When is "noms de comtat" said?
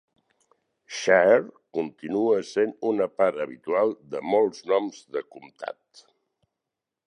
4.73-6.07